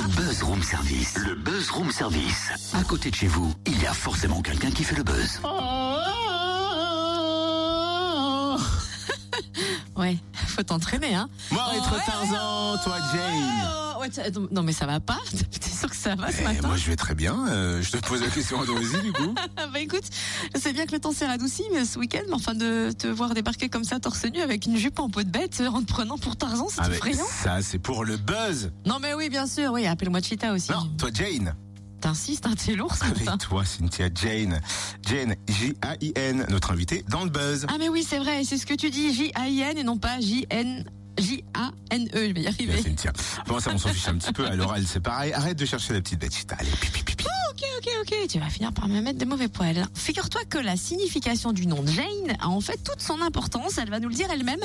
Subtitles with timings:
[0.00, 1.18] Le Buzz Room Service.
[1.18, 2.50] Le Buzz Room Service.
[2.72, 5.42] À côté de chez vous, il y a forcément quelqu'un qui fait le buzz.
[10.00, 10.16] Ouais,
[10.46, 11.28] faut t'entraîner, hein.
[11.52, 13.68] Moi, être Ouais, Tarzan, toi, Jane.
[13.96, 14.08] Oh, ouais,
[14.50, 15.18] non, mais ça va pas
[15.60, 17.46] T'es sûr que ça va ce Eh, matin moi, je vais très bien.
[17.48, 19.34] euh, je te pose la question à Dorisy, du coup.
[19.56, 20.04] Ah Bah écoute,
[20.58, 23.34] sais bien que le temps s'est radouci mais ce week-end, mais enfin de te voir
[23.34, 26.16] débarquer comme ça torse nu avec une jupe en peau de bête en te prenant
[26.18, 27.24] pour Tarzan, c'est Ah, effrayant.
[27.42, 28.72] ça, c'est pour le buzz.
[28.86, 30.70] Non mais oui, bien sûr, oui, appelle-moi Cheetah aussi.
[30.72, 31.54] Non, toi, Jane.
[32.00, 34.60] T'insistes, hein, t'es lourd Avec toi, Cynthia Jane.
[35.06, 37.66] Jane, J-A-I-N, notre invitée dans le buzz.
[37.68, 40.84] Ah mais oui, c'est vrai, c'est ce que tu dis, J-A-I-N et non pas J-N...
[41.18, 42.82] J-A-N-E, je vais y Bien, arriver.
[42.82, 43.12] Cynthia.
[43.46, 44.46] Bon, ça, on s'en fiche un petit peu.
[44.46, 45.34] À l'oral, c'est pareil.
[45.34, 46.32] Arrête de chercher la petite bête.
[46.58, 47.09] Allez, pipi.
[47.80, 49.86] Ok, ok, tu vas finir par me mettre des mauvais poils.
[49.94, 54.00] Figure-toi que la signification du nom Jane a en fait toute son importance, elle va
[54.00, 54.60] nous le dire elle-même.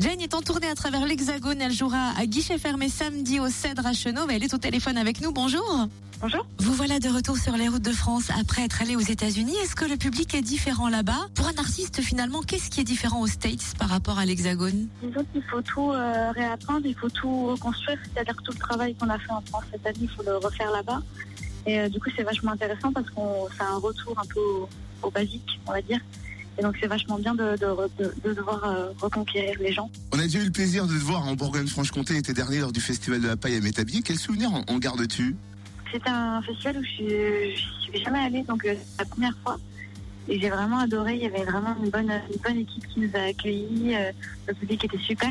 [0.00, 3.86] Jane est en tournée à travers l'Hexagone, elle jouera à guichet fermé samedi au Cèdre
[3.86, 5.88] à Chenauve, elle est au téléphone avec nous, bonjour.
[6.22, 6.46] Bonjour.
[6.58, 9.56] Vous voilà de retour sur les routes de France après être allé aux États-Unis.
[9.62, 11.28] Est-ce que le public est différent là-bas?
[11.34, 14.88] Pour un artiste, finalement, qu'est-ce qui est différent aux States par rapport à l'Hexagone?
[15.02, 19.10] Disons qu'il faut tout euh, réapprendre, il faut tout reconstruire, c'est-à-dire tout le travail qu'on
[19.10, 21.02] a fait en France cette année, il faut le refaire là-bas.
[21.66, 24.68] Et euh, du coup, c'est vachement intéressant parce qu'on fait un retour un peu au,
[25.02, 26.00] au basique, on va dire.
[26.58, 29.90] Et donc, c'est vachement bien de, de, re- de- de devoir euh, reconquérir les gens.
[30.12, 32.80] On a déjà eu le plaisir de te voir en Bourgogne-Franche-Comté l'été dernier lors du
[32.80, 34.02] festival de la paille à Métabier.
[34.02, 35.34] Quel souvenir en, en gardes-tu?
[35.92, 39.56] C'était un festival où je je suis jamais allée, donc euh, c'est la première fois.
[40.28, 43.10] Et j'ai vraiment adoré, il y avait vraiment une bonne, une bonne équipe qui nous
[43.14, 43.94] a accueillis,
[44.48, 45.30] le public était super.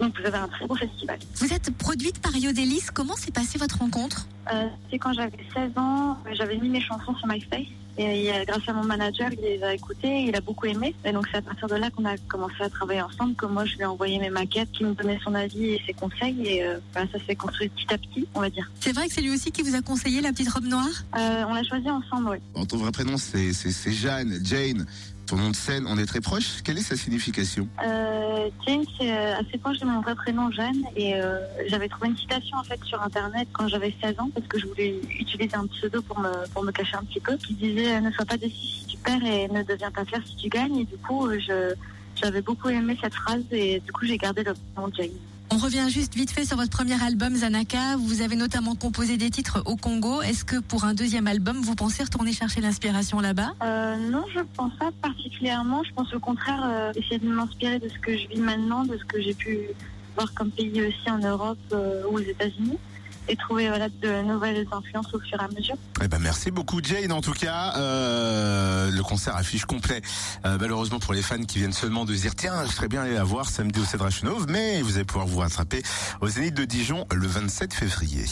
[0.00, 1.18] Donc, vous avez un très beau festival.
[1.36, 5.72] Vous êtes produite par Yodelis, comment s'est passée votre rencontre Euh, c'est quand j'avais 16
[5.76, 7.66] ans, j'avais mis mes chansons sur MySpace.
[7.98, 10.94] Et euh, grâce à mon manager, il les a écoutées, il a beaucoup aimé.
[11.06, 13.64] Et donc c'est à partir de là qu'on a commencé à travailler ensemble, que moi
[13.64, 16.46] je lui ai envoyé mes maquettes, qu'il me donnait son avis et ses conseils.
[16.46, 18.70] Et euh, voilà, ça s'est construit petit à petit, on va dire.
[18.80, 20.86] C'est vrai que c'est lui aussi qui vous a conseillé la petite robe noire?
[21.18, 22.36] Euh, on l'a choisi ensemble, oui.
[22.54, 23.52] Alors, Ton vrai prénom, c'est
[23.92, 24.84] Jeanne, Jane.
[25.26, 26.62] Ton nom de scène, on est très proche.
[26.62, 27.68] Quelle est sa signification?
[27.84, 30.84] Euh, Jane, c'est euh, assez proche de mon vrai prénom, Jeanne.
[30.94, 34.46] Et euh, j'avais trouvé une citation en fait sur Internet quand j'avais 16 ans, parce
[34.46, 37.54] que je voulais utiliser un pseudo pour me, pour me cacher un petit peu, qui
[37.54, 40.36] disait euh, Ne sois pas déçu si tu perds et ne deviens pas fier si
[40.36, 40.76] tu gagnes.
[40.76, 41.28] Et du coup,
[42.14, 45.10] j'avais beaucoup aimé cette phrase et du coup, j'ai gardé le nom Jane.
[45.50, 47.96] On revient juste vite fait sur votre premier album Zanaka.
[47.98, 50.20] Vous avez notamment composé des titres au Congo.
[50.22, 53.52] Est-ce que pour un deuxième album, vous pensez retourner chercher l'inspiration là-bas?
[53.62, 55.84] Euh, non, je pense pas particulièrement.
[55.84, 58.98] Je pense au contraire euh, essayer de m'inspirer de ce que je vis maintenant, de
[58.98, 59.58] ce que j'ai pu
[60.16, 62.78] voir comme pays aussi en Europe euh, ou aux États-Unis,
[63.28, 65.76] et trouver voilà, de nouvelles influences au fur et à mesure.
[66.02, 67.12] Eh ben, merci beaucoup, Jane.
[67.12, 68.55] En tout cas, euh,
[69.16, 70.02] concert affiche complet.
[70.44, 73.14] Euh, malheureusement pour les fans qui viennent seulement de dire tiens, je serais bien allé
[73.14, 75.82] la voir samedi au Stade Rachenov, mais vous allez pouvoir vous rattraper
[76.20, 78.26] au Zénith de Dijon le 27 février.